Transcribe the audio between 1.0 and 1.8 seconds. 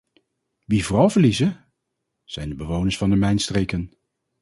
verliezen,